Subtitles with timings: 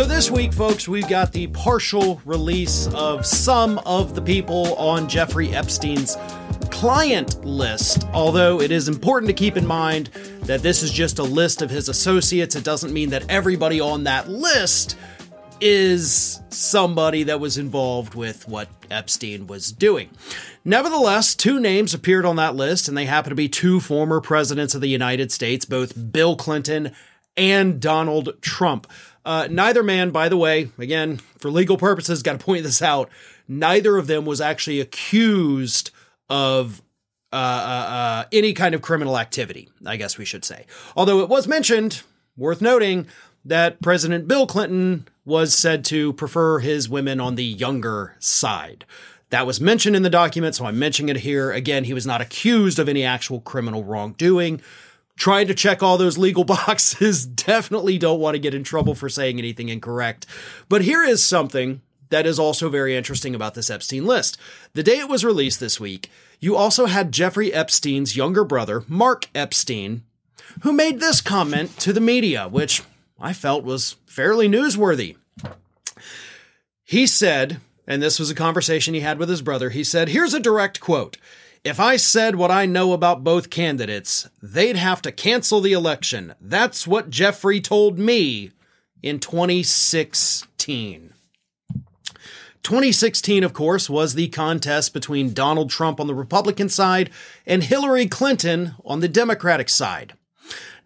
[0.00, 5.06] So, this week, folks, we've got the partial release of some of the people on
[5.06, 6.16] Jeffrey Epstein's
[6.70, 8.06] client list.
[8.14, 10.06] Although it is important to keep in mind
[10.44, 14.04] that this is just a list of his associates, it doesn't mean that everybody on
[14.04, 14.96] that list
[15.60, 20.08] is somebody that was involved with what Epstein was doing.
[20.64, 24.74] Nevertheless, two names appeared on that list, and they happen to be two former presidents
[24.74, 26.92] of the United States, both Bill Clinton
[27.36, 28.86] and Donald Trump.
[29.24, 33.10] Uh, neither man, by the way, again, for legal purposes, got to point this out,
[33.46, 35.90] neither of them was actually accused
[36.28, 36.80] of
[37.32, 40.66] uh, uh, uh, any kind of criminal activity, I guess we should say.
[40.96, 42.02] Although it was mentioned,
[42.36, 43.06] worth noting,
[43.44, 48.84] that President Bill Clinton was said to prefer his women on the younger side.
[49.30, 51.52] That was mentioned in the document, so I'm mentioning it here.
[51.52, 54.60] Again, he was not accused of any actual criminal wrongdoing
[55.20, 57.24] trying to check all those legal boxes.
[57.26, 60.26] Definitely don't want to get in trouble for saying anything incorrect.
[60.68, 64.36] But here is something that is also very interesting about this Epstein list.
[64.72, 69.28] The day it was released this week, you also had Jeffrey Epstein's younger brother, Mark
[69.34, 70.02] Epstein,
[70.62, 72.82] who made this comment to the media, which
[73.20, 75.16] I felt was fairly newsworthy.
[76.82, 80.34] He said, and this was a conversation he had with his brother, he said, Here's
[80.34, 81.18] a direct quote.
[81.62, 86.34] If I said what I know about both candidates, they'd have to cancel the election.
[86.40, 88.52] That's what Jeffrey told me
[89.02, 91.12] in 2016.
[92.62, 97.10] 2016, of course, was the contest between Donald Trump on the Republican side
[97.46, 100.14] and Hillary Clinton on the Democratic side.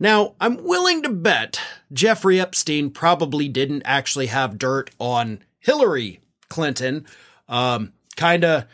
[0.01, 1.61] Now, I'm willing to bet
[1.93, 7.07] Jeffrey Epstein probably didn't actually have dirt on Hillary Clinton.
[7.49, 8.65] Um, kind of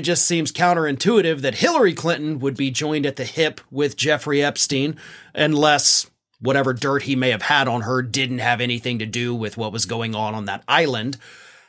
[0.00, 4.96] just seems counterintuitive that Hillary Clinton would be joined at the hip with Jeffrey Epstein,
[5.34, 9.56] unless whatever dirt he may have had on her didn't have anything to do with
[9.56, 11.16] what was going on on that island.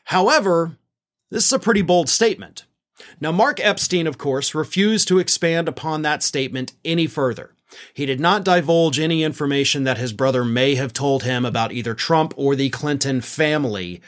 [0.05, 0.77] However,
[1.31, 2.65] this is a pretty bold statement.
[3.19, 7.53] Now, Mark Epstein, of course, refused to expand upon that statement any further.
[7.93, 11.93] He did not divulge any information that his brother may have told him about either
[11.93, 14.01] Trump or the Clinton family.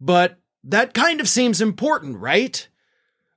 [0.00, 2.66] But that kind of seems important, right?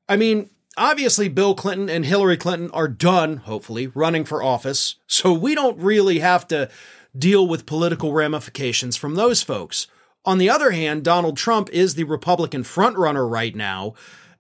[0.10, 4.96] I mean, obviously, Bill Clinton and Hillary Clinton are done, hopefully, running for office.
[5.08, 6.70] So we don't really have to
[7.18, 9.88] deal with political ramifications from those folks.
[10.26, 13.94] On the other hand, Donald Trump is the Republican frontrunner right now.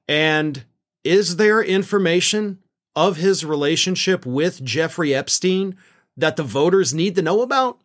[0.07, 0.65] And
[1.03, 2.59] is there information
[2.95, 5.77] of his relationship with Jeffrey Epstein
[6.17, 7.79] that the voters need to know about?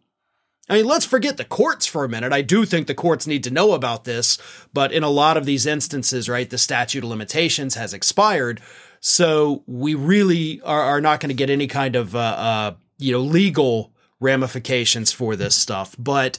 [0.69, 2.33] I mean, let's forget the courts for a minute.
[2.33, 4.39] I do think the courts need to know about this,
[4.73, 8.63] but in a lot of these instances, right, the statute of limitations has expired.
[9.01, 13.13] So we really are, are not going to get any kind of, uh, uh, you
[13.13, 15.95] know, legal ramifications for this stuff.
[15.99, 16.39] But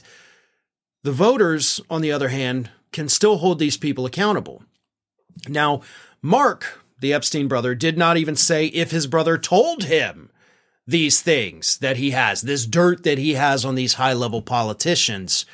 [1.04, 4.64] the voters, on the other hand, can still hold these people accountable.
[5.48, 5.82] Now,
[6.20, 10.30] Mark, the Epstein brother, did not even say if his brother told him
[10.86, 15.44] these things that he has, this dirt that he has on these high level politicians.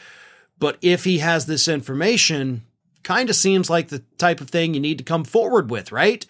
[0.59, 2.63] But if he has this information,
[3.03, 6.27] kind of seems like the type of thing you need to come forward with, right?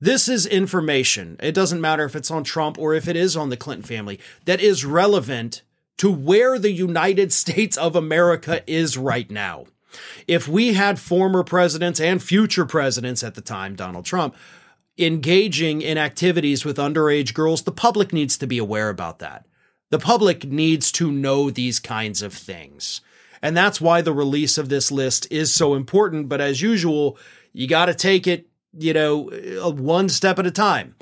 [0.00, 1.36] This is information.
[1.40, 4.20] It doesn't matter if it's on Trump or if it is on the Clinton family
[4.44, 5.62] that is relevant
[5.98, 9.66] to where the United States of America is right now.
[10.26, 14.34] If we had former presidents and future presidents at the time, Donald Trump,
[14.98, 19.46] engaging in activities with underage girls, the public needs to be aware about that.
[19.90, 23.00] The public needs to know these kinds of things.
[23.42, 26.28] And that's why the release of this list is so important.
[26.28, 27.18] But as usual,
[27.52, 30.96] you got to take it, you know, uh, one step at a time.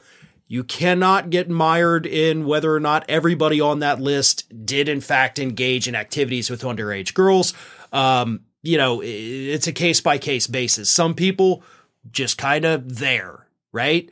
[0.47, 5.39] You cannot get mired in whether or not everybody on that list did, in fact,
[5.39, 7.55] engage in activities with underage girls.
[7.93, 10.91] Um, you know, it's a case by case basis.
[10.91, 11.63] Some people
[12.11, 13.44] just kind of there
[13.75, 14.09] right?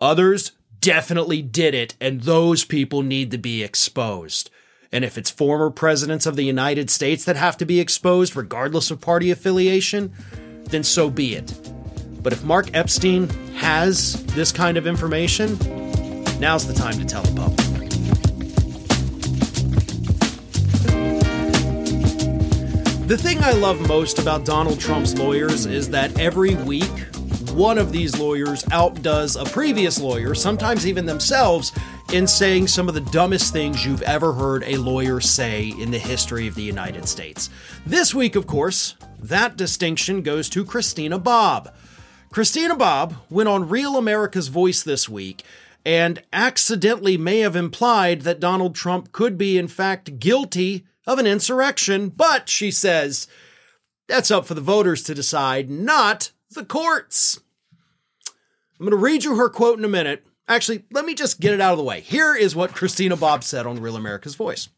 [0.00, 4.50] Others definitely did it, and those people need to be exposed.
[4.92, 8.90] And if it's former presidents of the United States that have to be exposed, regardless
[8.90, 10.12] of party affiliation,
[10.66, 11.52] then so be it.
[12.22, 15.58] But if Mark Epstein has this kind of information,
[16.38, 17.58] now's the time to tell the public.
[23.08, 26.92] The thing I love most about Donald Trump's lawyers is that every week
[27.58, 31.72] one of these lawyers outdoes a previous lawyer, sometimes even themselves,
[32.12, 35.98] in saying some of the dumbest things you've ever heard a lawyer say in the
[35.98, 37.50] history of the United States.
[37.84, 41.74] This week, of course, that distinction goes to Christina Bobb.
[42.30, 45.42] Christina Bobb went on Real America's Voice this week
[45.84, 51.26] and accidentally may have implied that Donald Trump could be, in fact, guilty of an
[51.26, 53.26] insurrection, but she says
[54.06, 57.40] that's up for the voters to decide, not the courts.
[58.78, 60.24] I'm going to read you her quote in a minute.
[60.46, 62.00] Actually, let me just get it out of the way.
[62.00, 64.68] Here is what Christina Bobb said on Real America's Voice.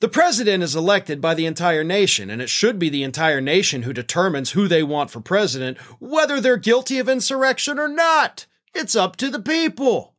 [0.00, 3.82] The president is elected by the entire nation, and it should be the entire nation
[3.82, 8.46] who determines who they want for president, whether they're guilty of insurrection or not.
[8.74, 10.14] It's up to the people.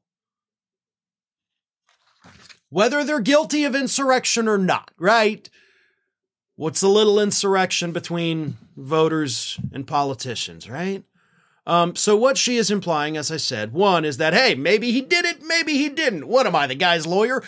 [2.69, 5.49] Whether they're guilty of insurrection or not, right?
[6.55, 11.03] What's a little insurrection between voters and politicians, right?
[11.67, 15.01] Um, so what she is implying, as I said, one is that, hey, maybe he
[15.01, 16.27] did it, maybe he didn't.
[16.27, 17.43] What am I, the guy's lawyer?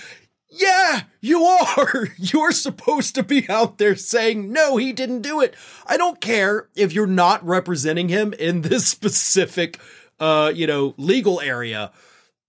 [0.50, 2.10] Yeah, you are.
[2.18, 5.56] You're supposed to be out there saying, no, he didn't do it.
[5.88, 9.80] I don't care if you're not representing him in this specific,
[10.20, 11.92] uh, you know, legal area.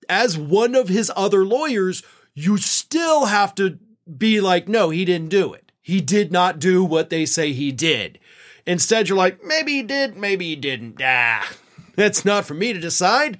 [0.06, 2.02] As one of his other lawyers,
[2.34, 3.78] you still have to
[4.18, 5.72] be like, no, he didn't do it.
[5.80, 8.18] He did not do what they say he did.
[8.66, 11.00] Instead, you're like, maybe he did, maybe he didn't.
[11.02, 11.50] Ah,
[11.96, 13.38] that's not for me to decide.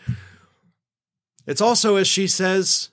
[1.47, 2.91] It's also, as she says,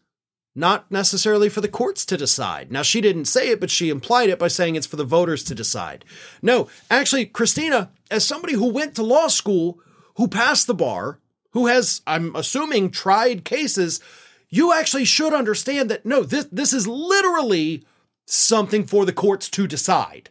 [0.55, 2.71] not necessarily for the courts to decide.
[2.71, 5.43] Now, she didn't say it, but she implied it by saying it's for the voters
[5.45, 6.03] to decide.
[6.41, 9.79] No, actually, Christina, as somebody who went to law school,
[10.15, 11.19] who passed the bar,
[11.51, 14.01] who has, I'm assuming, tried cases,
[14.49, 17.85] you actually should understand that no, this, this is literally
[18.25, 20.29] something for the courts to decide.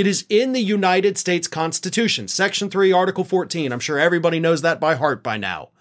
[0.00, 3.70] It is in the United States Constitution, Section 3, Article 14.
[3.70, 5.72] I'm sure everybody knows that by heart by now.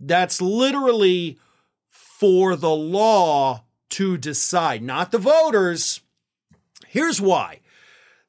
[0.00, 1.38] That's literally
[1.86, 6.00] for the law to decide, not the voters.
[6.88, 7.60] Here's why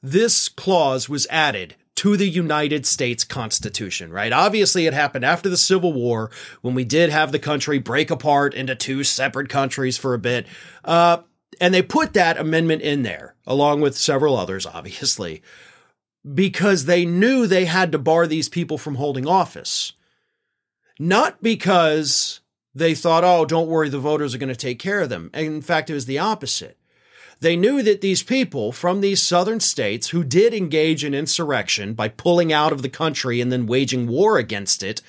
[0.03, 4.31] this clause was added to the United States Constitution, right?
[4.31, 6.30] Obviously, it happened after the Civil War
[6.62, 10.45] when we did have the country break apart into two separate countries for a bit.
[10.86, 11.24] Uh,
[11.61, 15.43] and they put that amendment in there, along with several others, obviously,
[16.33, 19.93] because they knew they had to bar these people from holding office.
[20.97, 22.41] Not because
[22.73, 25.29] they thought, oh, don't worry, the voters are going to take care of them.
[25.33, 26.77] And in fact, it was the opposite.
[27.41, 32.07] They knew that these people from these southern states who did engage in insurrection by
[32.07, 35.01] pulling out of the country and then waging war against it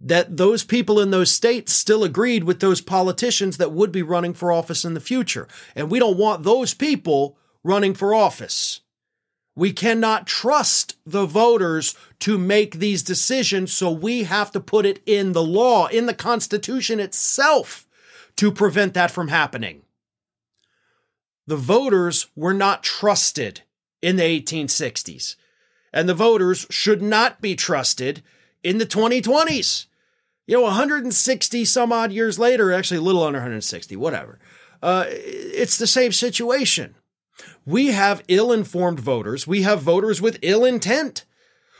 [0.00, 4.32] that those people in those states still agreed with those politicians that would be running
[4.32, 5.46] for office in the future.
[5.76, 8.80] And we don't want those people running for office.
[9.54, 15.02] We cannot trust the voters to make these decisions, so we have to put it
[15.04, 17.86] in the law, in the Constitution itself,
[18.36, 19.82] to prevent that from happening.
[21.46, 23.62] The voters were not trusted
[24.00, 25.36] in the 1860s,
[25.92, 28.22] and the voters should not be trusted
[28.62, 29.86] in the 2020s
[30.50, 34.40] you know, 160 some odd years later, actually a little under 160, whatever.
[34.82, 36.96] Uh, it's the same situation.
[37.64, 39.46] We have ill informed voters.
[39.46, 41.24] We have voters with ill intent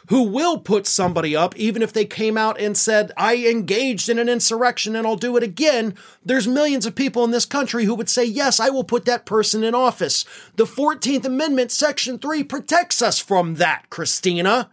[0.08, 4.20] who will put somebody up even if they came out and said, I engaged in
[4.20, 5.96] an insurrection and I'll do it again.
[6.24, 9.26] There's millions of people in this country who would say, Yes, I will put that
[9.26, 10.24] person in office.
[10.54, 14.70] The 14th Amendment, Section 3, protects us from that, Christina.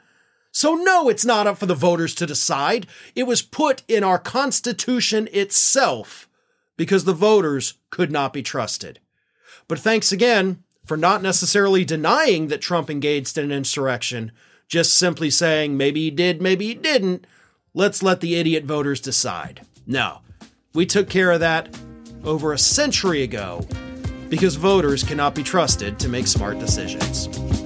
[0.58, 2.88] So, no, it's not up for the voters to decide.
[3.14, 6.28] It was put in our Constitution itself
[6.78, 9.00] because the voters could not be trusted.
[9.68, 14.32] But thanks again for not necessarily denying that Trump engaged in an insurrection,
[14.68, 17.28] just simply saying maybe he did, maybe he didn't.
[17.76, 19.62] Let's let the idiot voters decide.
[19.86, 20.22] No,
[20.74, 21.70] we took care of that
[22.24, 23.64] over a century ago
[24.28, 27.57] because voters cannot be trusted to make smart decisions.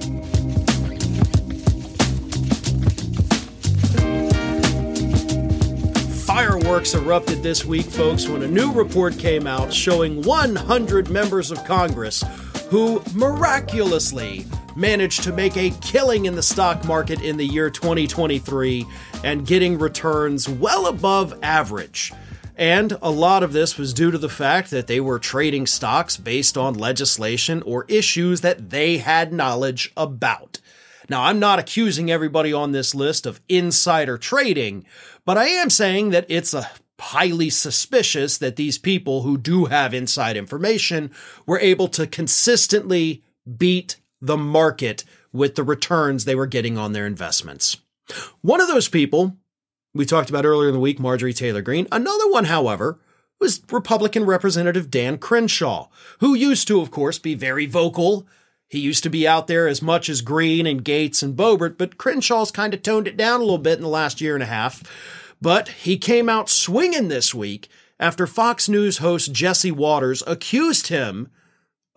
[6.62, 11.64] Fireworks erupted this week, folks, when a new report came out showing 100 members of
[11.64, 12.22] Congress
[12.70, 18.86] who miraculously managed to make a killing in the stock market in the year 2023
[19.24, 22.12] and getting returns well above average.
[22.56, 26.16] And a lot of this was due to the fact that they were trading stocks
[26.16, 30.60] based on legislation or issues that they had knowledge about.
[31.08, 34.86] Now, I'm not accusing everybody on this list of insider trading,
[35.24, 39.92] but I am saying that it's a highly suspicious that these people who do have
[39.92, 41.10] inside information
[41.46, 43.24] were able to consistently
[43.58, 47.76] beat the market with the returns they were getting on their investments.
[48.40, 49.36] One of those people
[49.94, 51.86] we talked about earlier in the week, Marjorie Taylor Greene.
[51.92, 52.98] Another one, however,
[53.40, 55.88] was Republican Representative Dan Crenshaw,
[56.20, 58.26] who used to, of course, be very vocal.
[58.72, 61.98] He used to be out there as much as Greene and Gaetz and Boebert, but
[61.98, 64.46] Crenshaw's kind of toned it down a little bit in the last year and a
[64.46, 64.82] half.
[65.42, 67.68] But he came out swinging this week
[68.00, 71.28] after Fox News host Jesse Watters accused him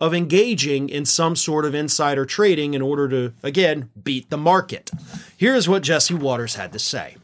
[0.00, 4.90] of engaging in some sort of insider trading in order to, again, beat the market.
[5.34, 7.16] Here's what Jesse Watters had to say.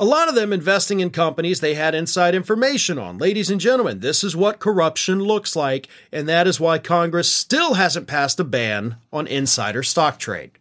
[0.00, 3.18] A lot of them investing in companies they had inside information on.
[3.18, 7.74] Ladies and gentlemen, this is what corruption looks like, and that is why Congress still
[7.74, 10.52] hasn't passed a ban on insider stock trade.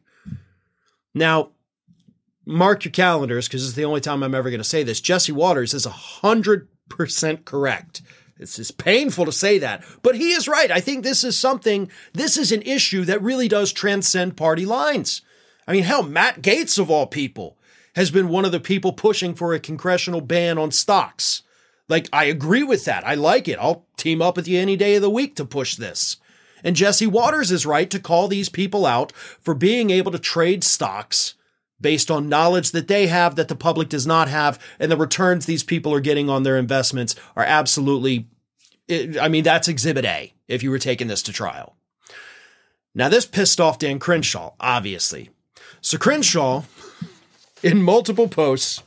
[1.13, 1.51] Now,
[2.47, 5.01] mark your calendars because it's the only time I'm ever going to say this.
[5.01, 8.01] Jesse Watters is 100% correct.
[8.39, 10.71] It's just painful to say that, but he is right.
[10.71, 15.21] I think this is something, this is an issue that really does transcend party lines.
[15.67, 17.57] I mean, hell, Matt Gaetz of all people,
[17.97, 21.41] has been one of the people pushing for a congressional ban on stocks.
[21.89, 23.05] Like, I agree with that.
[23.05, 23.57] I like it.
[23.59, 26.17] I'll team up with you any day of the week to push this.
[26.63, 30.63] And Jesse Watters is right to call these people out for being able to trade
[30.63, 31.33] stocks
[31.81, 34.63] based on knowledge that they have that the public does not have.
[34.79, 38.27] And the returns these people are getting on their investments are absolutely,
[39.19, 41.75] I mean, that's exhibit A if you were taking this to trial.
[42.93, 45.31] Now, this pissed off Dan Crenshaw, obviously.
[45.81, 46.63] So Crenshaw
[47.63, 48.83] in multiple posts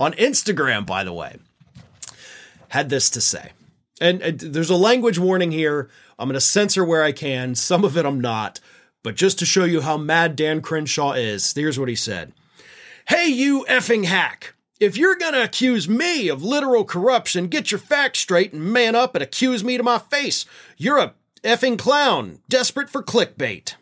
[0.00, 1.36] on Instagram, by the way,
[2.68, 3.52] had this to say.
[4.00, 5.88] And, and there's a language warning here.
[6.18, 7.54] I'm going to censor where I can.
[7.54, 8.60] Some of it I'm not.
[9.02, 12.32] But just to show you how mad Dan Crenshaw is, here's what he said
[13.08, 14.54] Hey, you effing hack.
[14.80, 18.94] If you're going to accuse me of literal corruption, get your facts straight and man
[18.94, 20.46] up and accuse me to my face.
[20.76, 21.14] You're a
[21.44, 23.74] effing clown, desperate for clickbait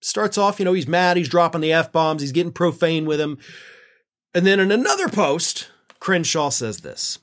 [0.00, 3.20] starts off, you know, he's mad, he's dropping the F bombs, he's getting profane with
[3.20, 3.38] him.
[4.34, 7.18] And then in another post, Crenshaw says this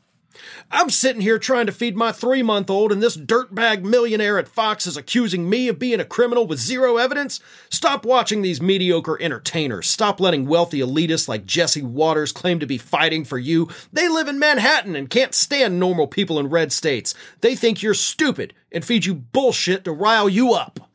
[0.72, 4.48] I'm sitting here trying to feed my three month old, and this dirtbag millionaire at
[4.48, 7.40] Fox is accusing me of being a criminal with zero evidence?
[7.70, 9.88] Stop watching these mediocre entertainers.
[9.88, 13.70] Stop letting wealthy elitists like Jesse Watters claim to be fighting for you.
[13.92, 17.14] They live in Manhattan and can't stand normal people in red states.
[17.42, 20.87] They think you're stupid and feed you bullshit to rile you up.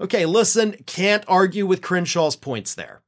[0.00, 3.02] Okay, listen, can't argue with Crenshaw's points there.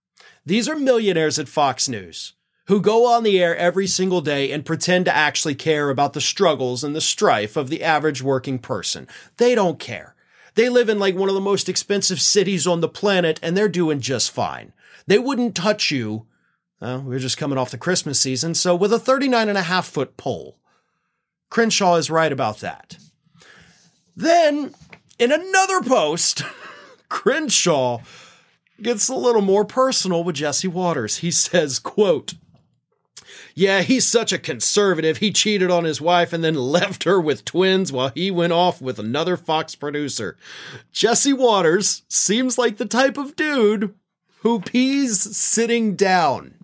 [0.45, 2.35] These are millionaires at Fox News
[2.67, 6.21] who go on the air every single day and pretend to actually care about the
[6.21, 9.07] struggles and the strife of the average working person.
[9.37, 10.15] They don't care.
[10.55, 13.69] They live in like one of the most expensive cities on the planet and they're
[13.69, 14.73] doing just fine.
[15.07, 16.27] They wouldn't touch you.
[16.81, 19.87] Well, we're just coming off the Christmas season, so with a 39 and a half
[19.87, 20.59] foot pole.
[21.49, 22.97] Crenshaw is right about that.
[24.17, 24.75] Then,
[25.19, 26.43] in another post,
[27.09, 28.01] Crenshaw
[28.81, 31.19] gets a little more personal with Jesse Watters.
[31.19, 32.35] He says, quote,
[33.55, 35.19] yeah, he's such a conservative.
[35.19, 38.83] He cheated on his wife and then left her with twins while he went off
[38.83, 40.37] with another Fox producer.
[40.93, 43.95] Jesse Watters seems like the type of dude
[44.41, 46.55] who pees sitting down.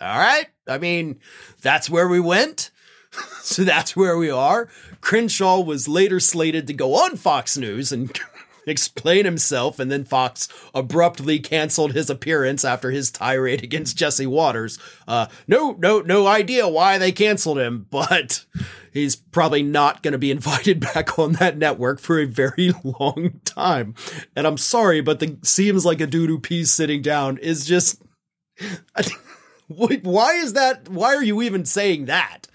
[0.00, 0.48] All right.
[0.66, 1.20] I mean,
[1.62, 2.70] that's where we went.
[3.42, 4.68] so that's where we are.
[5.00, 8.18] Crenshaw was later slated to go on Fox News and
[8.66, 14.78] explain himself, and then Fox abruptly canceled his appearance after his tirade against Jesse Watters.
[15.06, 18.44] Uh, no, no, no idea why they canceled him, but
[18.92, 23.40] he's probably not going to be invited back on that network for a very long
[23.44, 23.94] time.
[24.36, 28.02] And I'm sorry, but the seems like a dude who pees sitting down is just.
[29.68, 30.88] why is that?
[30.88, 32.48] Why are you even saying that?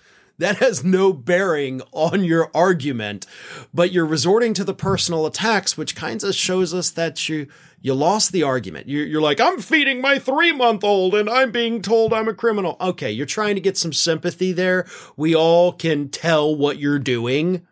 [0.43, 3.25] That has no bearing on your argument,
[3.73, 7.47] but you're resorting to the personal attacks, which kind of shows us that you
[7.79, 8.89] you lost the argument.
[8.89, 12.33] You're, you're like, I'm feeding my three month old and I'm being told I'm a
[12.33, 12.75] criminal.
[12.81, 14.85] Okay, you're trying to get some sympathy there.
[15.15, 17.65] We all can tell what you're doing.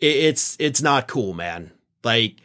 [0.00, 1.70] It's it's not cool, man.
[2.02, 2.40] Like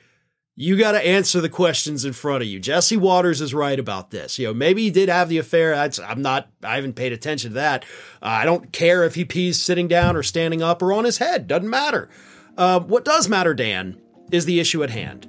[0.56, 2.60] you got to answer the questions in front of you.
[2.60, 4.38] Jesse Watters is right about this.
[4.38, 5.74] You know, maybe he did have the affair.
[5.74, 7.84] I'm not, I haven't paid attention to that.
[8.22, 11.20] Uh, I don't care if he pees sitting down or standing up or on his
[11.20, 11.48] head.
[11.48, 12.10] Doesn't matter.
[12.58, 13.98] Uh, what does matter, Dan,
[14.32, 15.28] is the issue at hand.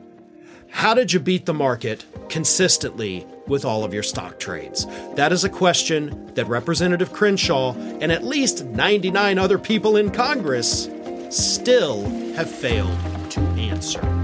[0.71, 4.87] How did you beat the market consistently with all of your stock trades?
[5.15, 10.89] That is a question that Representative Crenshaw and at least 99 other people in Congress
[11.31, 12.03] still
[12.35, 12.99] have failed
[13.31, 14.22] to answer.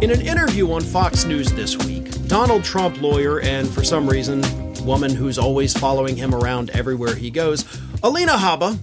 [0.00, 4.42] In an interview on Fox News this week, Donald Trump lawyer and for some reason,
[4.86, 7.66] woman who's always following him around everywhere he goes,
[8.02, 8.78] Alina Habba,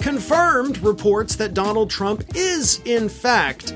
[0.00, 3.74] confirmed reports that Donald Trump is, in fact,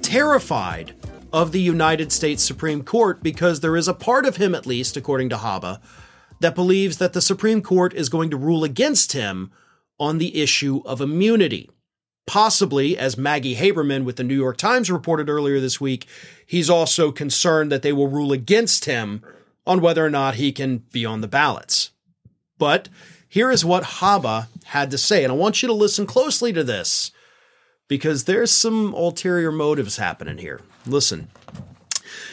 [0.00, 0.94] terrified
[1.32, 4.96] of the United States Supreme Court because there is a part of him, at least,
[4.96, 5.80] according to Habba,
[6.38, 9.50] that believes that the Supreme Court is going to rule against him
[9.98, 11.68] on the issue of immunity.
[12.28, 16.06] Possibly, as Maggie Haberman with the New York Times reported earlier this week,
[16.46, 19.22] he's also concerned that they will rule against him
[19.66, 21.90] on whether or not he can be on the ballots.
[22.58, 22.90] But
[23.30, 26.62] here is what Habba had to say, and I want you to listen closely to
[26.62, 27.12] this
[27.88, 30.60] because there's some ulterior motives happening here.
[30.86, 31.28] Listen.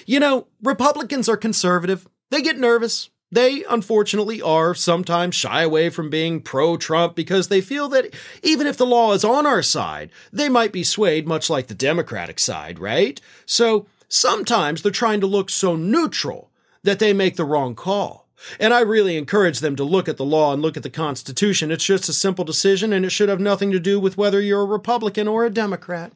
[0.05, 2.05] You know, Republicans are conservative.
[2.31, 3.09] They get nervous.
[3.35, 8.65] They, unfortunately, are sometimes shy away from being pro Trump because they feel that even
[8.65, 12.39] if the law is on our side, they might be swayed, much like the Democratic
[12.39, 13.19] side, right?
[13.45, 16.49] So sometimes they're trying to look so neutral
[16.83, 18.29] that they make the wrong call.
[18.57, 21.71] And I really encourage them to look at the law and look at the Constitution.
[21.71, 24.61] It's just a simple decision, and it should have nothing to do with whether you're
[24.61, 26.13] a Republican or a Democrat.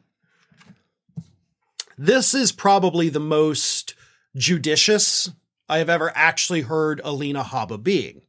[1.98, 3.94] This is probably the most
[4.34, 5.28] judicious
[5.70, 8.22] I have ever actually heard Alina Habba being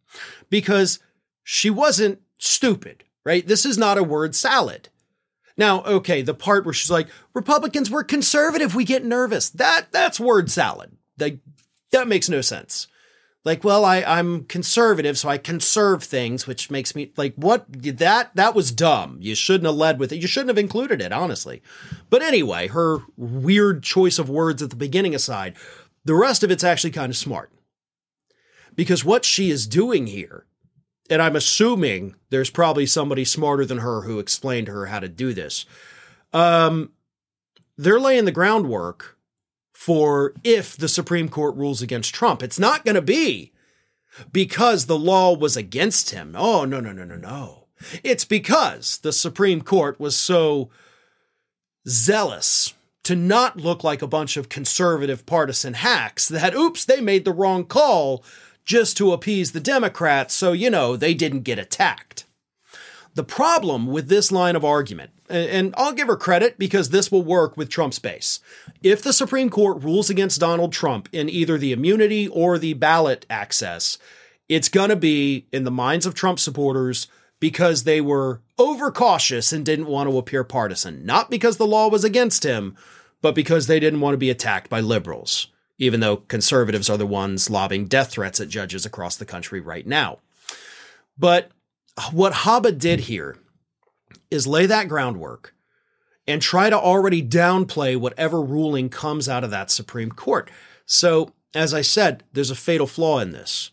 [0.50, 1.00] because
[1.44, 3.46] she wasn't stupid, right?
[3.46, 4.90] This is not a word salad.
[5.58, 9.50] Now, okay, the part where she's like, Republicans, we're conservative, we get nervous.
[9.50, 10.92] That that's word salad.
[11.20, 11.40] Like
[11.92, 12.88] that makes no sense
[13.44, 18.36] like well I, i'm conservative so i conserve things which makes me like what that
[18.36, 21.62] that was dumb you shouldn't have led with it you shouldn't have included it honestly
[22.10, 25.56] but anyway her weird choice of words at the beginning aside
[26.06, 27.52] the rest of it's actually kind of smart
[28.76, 30.46] because what she is doing here
[31.10, 35.10] and i'm assuming there's probably somebody smarter than her who explained to her how to
[35.10, 35.66] do this
[36.34, 36.92] um
[37.78, 39.18] they're laying the groundwork
[39.82, 42.44] for if the Supreme Court rules against Trump.
[42.44, 43.52] It's not going to be
[44.32, 46.36] because the law was against him.
[46.38, 47.66] Oh, no, no, no, no, no.
[48.04, 50.70] It's because the Supreme Court was so
[51.88, 57.26] zealous to not look like a bunch of conservative partisan hacks that, oops, they made
[57.26, 58.24] the wrong call
[58.64, 62.26] just to appease the Democrats, so, you know, they didn't get attacked.
[63.16, 67.24] The problem with this line of argument and I'll give her credit because this will
[67.24, 68.40] work with Trump's base.
[68.84, 73.26] If the Supreme Court rules against Donald Trump in either the immunity or the ballot
[73.30, 73.98] access,
[74.50, 77.08] it's going to be in the minds of Trump supporters
[77.42, 82.06] because they were overcautious and didn't want to appear partisan, not because the law was
[82.06, 82.78] against him,
[83.22, 87.06] but because they didn't want to be attacked by liberals, even though conservatives are the
[87.06, 90.20] ones lobbing death threats at judges across the country right now.
[91.18, 91.52] But
[92.12, 93.36] what Habba did here
[94.30, 95.56] is lay that groundwork
[96.28, 100.52] and try to already downplay whatever ruling comes out of that Supreme Court.
[100.86, 103.72] So, as I said, there's a fatal flaw in this.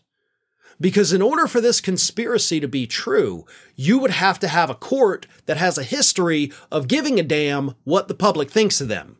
[0.81, 4.75] Because in order for this conspiracy to be true, you would have to have a
[4.75, 9.17] court that has a history of giving a damn what the public thinks of them.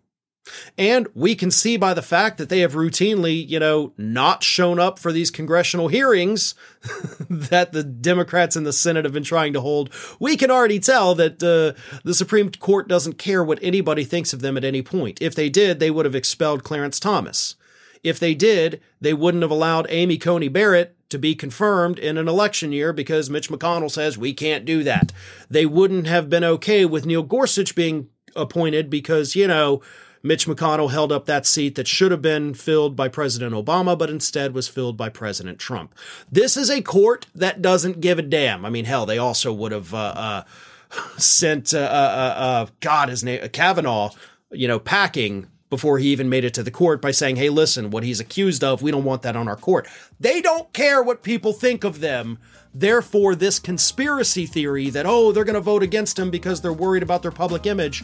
[0.78, 4.80] And we can see by the fact that they have routinely, you know, not shown
[4.80, 6.56] up for these congressional hearings
[7.30, 9.93] that the Democrats in the Senate have been trying to hold.
[10.19, 14.41] We can already tell that uh, the Supreme Court doesn't care what anybody thinks of
[14.41, 15.22] them at any point.
[15.22, 17.56] If they did, they would have expelled Clarence Thomas.
[18.04, 22.28] If they did, they wouldn't have allowed Amy Coney Barrett to be confirmed in an
[22.28, 25.12] election year because Mitch McConnell says we can't do that.
[25.50, 29.82] They wouldn't have been okay with Neil Gorsuch being appointed because, you know,
[30.22, 34.10] Mitch McConnell held up that seat that should have been filled by President Obama, but
[34.10, 35.95] instead was filled by President Trump.
[36.32, 38.65] This is a court that doesn't give a damn.
[38.65, 40.43] I mean, hell, they also would have uh, uh,
[41.17, 44.12] sent, uh, uh, uh, uh God, his name, Kavanaugh,
[44.52, 47.91] you know, packing before he even made it to the court by saying, hey, listen,
[47.91, 49.88] what he's accused of, we don't want that on our court.
[50.19, 52.39] They don't care what people think of them.
[52.73, 57.03] Therefore, this conspiracy theory that, oh, they're going to vote against him because they're worried
[57.03, 58.03] about their public image,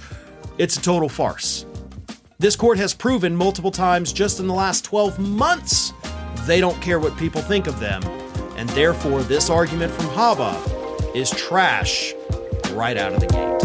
[0.57, 1.65] it's a total farce.
[2.37, 5.93] This court has proven multiple times just in the last 12 months
[6.45, 8.03] they don't care what people think of them,
[8.55, 12.13] and therefore this argument from Habba is trash
[12.73, 13.64] right out of the gate.